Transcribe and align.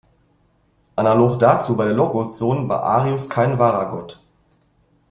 Analog 0.95 1.37
dazu 1.37 1.77
war 1.77 1.85
der 1.85 1.93
Logos-Sohn 1.93 2.67
bei 2.67 2.75
Arius 2.79 3.29
kein 3.29 3.59
wahrer 3.59 3.87
Gott. 3.91 4.19